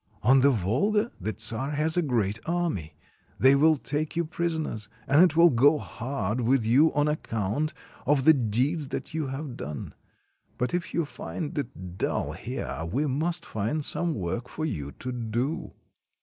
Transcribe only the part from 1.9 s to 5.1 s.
a great army; they will take you prisoners,